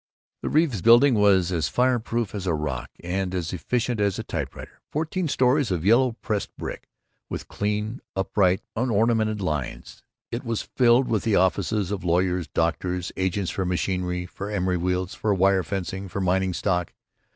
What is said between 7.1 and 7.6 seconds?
with